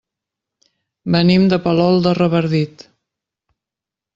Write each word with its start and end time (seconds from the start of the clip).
Venim 1.15 1.45
de 1.51 1.59
Palol 1.67 2.01
de 2.07 2.15
Revardit. 2.21 2.87